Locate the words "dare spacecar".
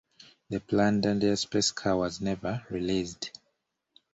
1.19-1.95